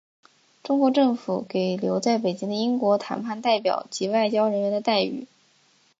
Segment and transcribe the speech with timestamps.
[0.63, 5.27] 中国政府给留在北京的英国谈判代表以外交人员的待遇。